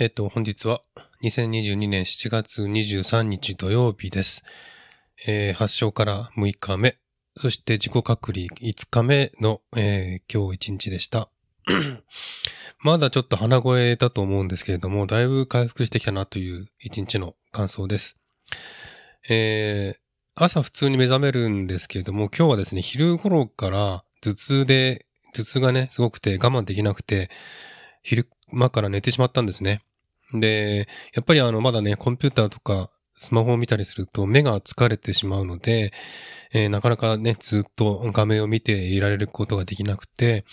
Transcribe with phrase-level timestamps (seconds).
[0.00, 0.80] えっと、本日は
[1.24, 4.44] 2022年7月23日土曜日です。
[5.26, 6.96] えー発症から6日目、
[7.36, 11.30] そして自己隔離5日目の、えー今日1日でした。
[12.78, 18.18] まだちょっと鼻声だと思うんですけれども、だいぶ回復してきたなという1日の感想です。
[19.28, 20.00] えー
[20.36, 27.30] 朝普通に目覚めるんですけれども、今日はですね、昼頃から頭痛で、頭痛がね、すごくて我慢できなくて、
[28.04, 29.82] 昼間から寝てしまったんですね。
[30.34, 35.92] で、やっぱりあの、まだね、コンピューターとかスマホを見たりすると目が疲れてしまうので、
[36.52, 40.44] えーなかなかね、ずっと画面を見ていられることができなくて、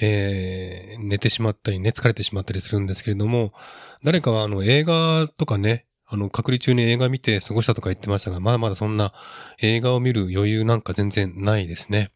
[0.00, 3.52] えー寝てしまったりね、疲れてしまったりするんですけれども、
[4.02, 9.12] 誰かはあの、映画とかね、あの、隔離中に映画見て過ごしたとか言ってましたが、まだまだそんな
[9.60, 12.12] 映画を見る余裕なんか全然ないですね。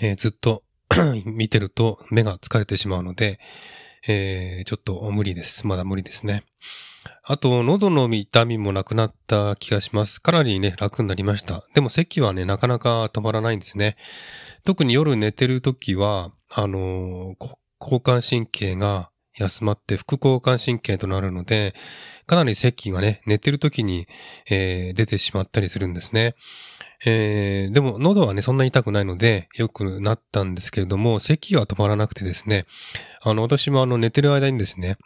[0.00, 0.62] えーずっと
[1.24, 3.38] 見てると目が疲れてしまうので、
[4.08, 5.66] えーちょっと無理です。
[5.66, 6.44] まだ無理ですね。
[7.24, 10.20] あと、喉の痛みもなくなった気がします。
[10.20, 11.64] かなりね、楽になりました。
[11.74, 13.96] でも咳はね、なかなか止まらないんですね。
[14.64, 21.74] 特に夜寝てるときは、あのー交感神経が休まって副交感神経となるので、
[22.26, 24.06] かなり咳がね、寝てるときに、
[24.50, 26.34] えー出てしまったりするんですね。
[27.04, 32.66] えーでも喉はね、そんなに痛くないので、良くなったんですけれども、咳は止まらなくてですね、
[33.22, 34.96] あの、私もあの、寝てる間にですね、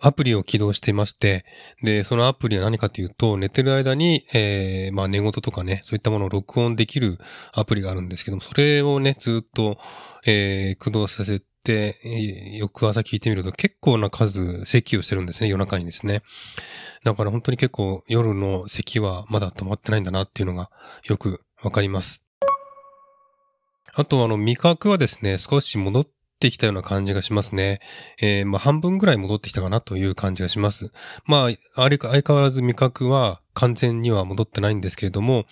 [0.00, 1.44] アプリを起動していまして、
[1.82, 7.18] で、そのアプリは何かというと、寝てる間に、えーまあ、寝言とかね、そういったものを録音できる
[7.52, 9.78] アプリがあるんですけども、それをね、ずっと、
[10.26, 11.46] えー駆動させて、
[12.58, 16.22] 翌朝聞いてみると結構な数咳をしてるんですね、夜中にですね。
[17.04, 20.70] だから本当に結構夜の咳はまだ止まってないんだなっていうのが
[21.04, 22.24] よくわかります。
[23.96, 26.06] あと、あの、味覚はですね、少し戻っ
[26.40, 27.80] てきたような感じがしますね。
[28.20, 30.90] えーまあ、半分ぐらい戻ってきたかなという感じがします。
[31.26, 35.46] まあ、あれか、相変わらず味覚は完全には戻ってないんですけれども、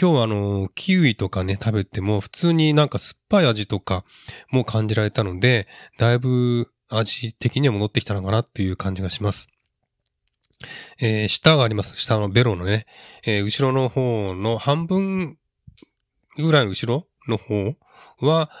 [0.00, 4.04] 今日はあの、キウイとかね、食べても、普通になんか酸っぱい味とか
[4.52, 5.66] も感じられたので、
[5.98, 9.48] だいぶ味的には戻ってきたのかなっていう感じがします。
[11.00, 11.96] えー舌があります。
[12.00, 12.86] 下のベロのね、
[13.24, 15.36] えー後ろの方の半分
[16.36, 17.74] ぐらい後ろの方
[18.20, 18.52] は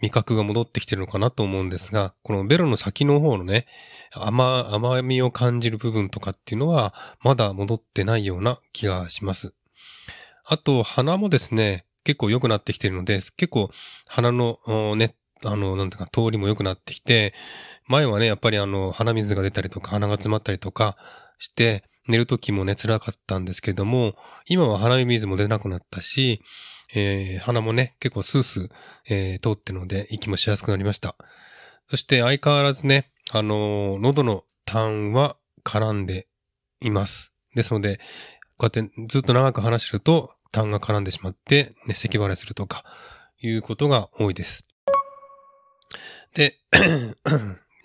[0.00, 3.66] 味覚が戻ってきてるのかなと思うんですが、このベロの先の方のね、
[4.12, 6.94] 甘、甘みを感じる部分とかっていうのは、
[7.24, 9.54] まだ戻ってないような気がします。
[10.44, 13.70] あと、鼻もですね、結構良くなってきてるので、結構
[14.06, 14.58] 鼻の
[14.96, 17.34] ね、あの、なんていうか、通りも良くなってきて、
[17.86, 20.96] 前はね、やっぱりあの、鼻水が出たりとか、鼻が詰まったりとか
[21.38, 24.14] して、寝る時もね、辛かったんですけども、
[24.46, 26.42] 今は鼻水も出なくなったし、
[26.94, 28.68] えー鼻もね、結構スースー、
[29.08, 31.16] えー通ってるので、息もしやすくなりました。
[31.88, 36.28] そして相変わらずね、あのー喉の痰は絡んで
[36.80, 37.34] います。
[37.54, 38.00] ですので、
[38.56, 42.84] こうやってずっと長く話してると、痰が絡んでしまって、ね、咳払いするとか、
[43.40, 44.64] いうことが多いです。
[46.34, 46.58] で、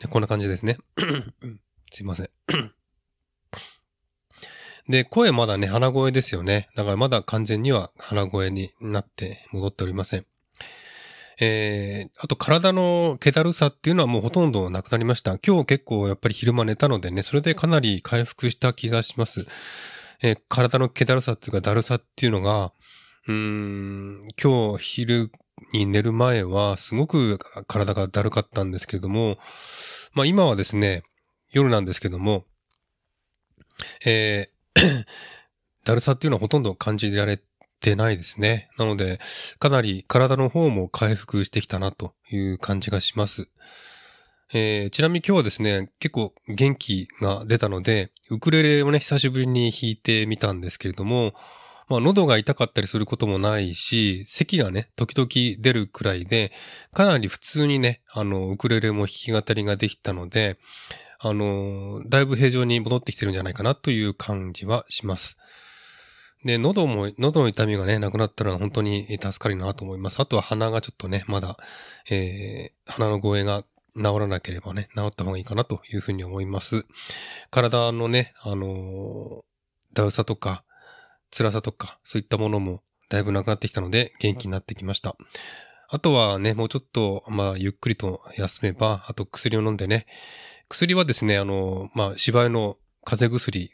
[0.09, 0.77] こんな感じですね。
[1.91, 2.29] すいません。
[4.87, 6.69] で、声まだね、鼻声ですよね。
[6.75, 10.25] だからまだ完全には鼻声になって戻っておりません。
[11.41, 15.37] えー、あと体の気だるさっていうのはもうほとんどなくなりました。
[15.37, 19.45] 今日結構やっぱり昼間寝たのでね、それでかなり回復した気がします。
[20.21, 22.73] えー体の気だるさっていうかだるさっていうのが、
[23.27, 25.31] うん、今日昼
[25.73, 27.37] に寝る前はすごく
[27.67, 29.37] 体がだるかったんですけれども、
[30.13, 31.03] まあ今はですね、
[31.51, 32.45] 夜なんですけども、
[34.05, 35.05] えー
[35.85, 37.41] だるさっていうのはほとんど感じられ
[37.79, 38.69] てないですね。
[38.77, 39.19] なので、
[39.57, 43.49] かなり体の方も回復してきたなという感じがします。
[44.51, 51.33] えーちなみに今日はですね、結構元気が出たので、ウクレレをね、久しぶりに弾いてみたんですけれども、
[51.87, 56.51] まあ、喉が痛かったりすることもないし、咳がね、時々出るくらいで、
[56.93, 60.57] かなり普通にね、あの、ウクレレも弾き語りができたので、
[61.19, 65.37] あの、だいぶ平常に戻ってきてるんじゃないかなという感じはします。
[66.43, 70.19] で、喉も、喉の痛みがね、なくなったら本当に助かるなと思います。
[70.19, 71.57] あとは鼻がちょっとね、まだ、
[72.09, 73.63] えー、鼻の声が
[73.95, 76.85] 治らなければね、治った方がいいかなというふうに思います。
[77.51, 79.41] 体のね、あのー
[79.93, 80.63] だるさとか、
[81.35, 85.15] 辛さとか、そういったものもだいぶなくなってきたので、元気になってきました。
[85.87, 90.05] あとはね、もうちょっと、まあ、ゆっくりと休めば、あと薬を飲んでね、
[90.67, 93.71] 薬はですね、あの、まあ、芝居の風邪薬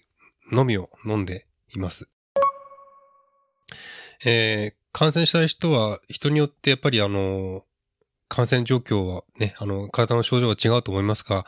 [0.53, 2.09] のみを飲んでいます。
[4.25, 7.64] えー感染した人は人によってやっぱりあの、
[8.27, 11.45] 感染状況はね、あの、体の症状は違うと思いますが、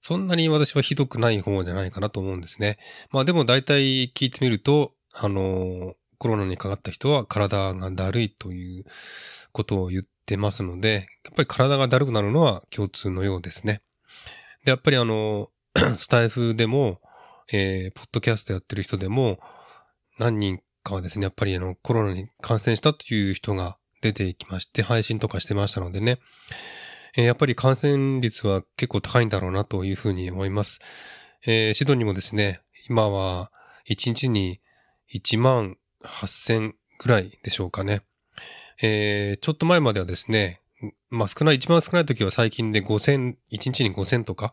[0.00, 2.78] そんなに私はひどくない方じゃないかなと思うんですね。
[3.10, 8.84] まあでも大体聞いてみると、あの、コロナにかかった人は体がだるいという
[9.52, 13.82] ことを言ってますので、やっぱり体がだるくなるのは共通のようですね。
[14.64, 15.48] で、やっぱりあの、
[15.98, 17.00] スタイフでも、
[17.52, 19.38] えー、ポッドキャストやってる人でも、
[20.18, 26.18] 何人かはですね、やっぱりあの、コロナに感染したという人が出ていきまして、配信とかしてましたのでね、
[27.14, 30.80] やっぱり感染率は結構高いんだろうなというふうに思います。
[31.46, 33.50] えー、シドニーもですね、今は
[33.88, 34.60] 1日に
[35.14, 38.02] 1万8000ぐらいでしょうかね。
[38.82, 40.60] えー、ちょっと前まではですね、
[41.08, 44.52] まあ少ない、一番少ない時は最近で5000、1日に5000とか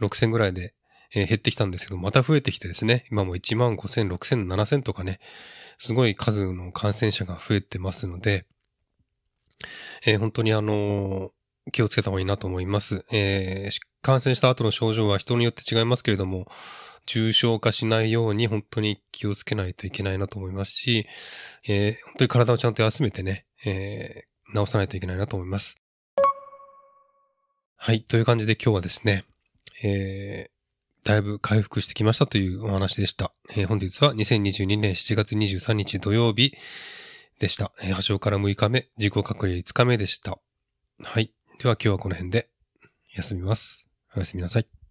[0.00, 0.74] 6000ぐらいで、
[1.14, 5.18] えー、減ってきたんですけど、また増えてきてですね、今も1万5000、6000、7000とかね、
[5.78, 8.46] すごい数の感染者が増えてますので、
[10.06, 11.30] えー、本当にあの
[11.72, 13.04] 気をつけた方がいいなと思います。
[13.12, 16.46] えー、感染した後の症状は人によって違いますけれども、
[17.06, 21.06] 重症化しないように本当に気をつけないといけないなと思いますし、
[21.66, 25.76] えー、本当に体をちゃんと休めてね、えー、治さないといけないなと思います。
[27.76, 28.02] はい。
[28.02, 29.24] という感じで今日はですね、
[29.84, 33.32] えー、だいぶ回復してきましたというお話でした。
[33.56, 36.52] えー、本日は2022年7月23日土曜日
[37.38, 37.72] でした。
[37.82, 40.38] えー、発症から6日目、自己隔離5日目でした。
[41.02, 41.32] はい。
[41.58, 42.48] では今日はこの辺で
[43.14, 43.88] 休みます。
[44.14, 44.85] おやすみなさい。